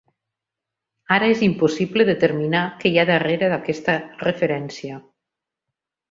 [1.15, 4.97] Ara és impossible determinar què hi ha darrere d'aquesta referència.